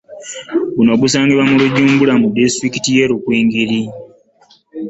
[0.75, 3.79] Guno gusangibwa mu Rujumbura mu disitulikiti y'e Rukungiri